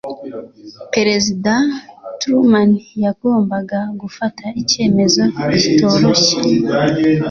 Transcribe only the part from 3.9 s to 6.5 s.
gufata icyemezo kitoroshye.